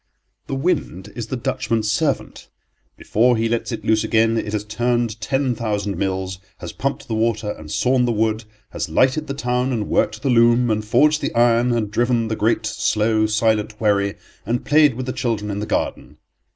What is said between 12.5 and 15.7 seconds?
slow, silent wherry, and played with the children in the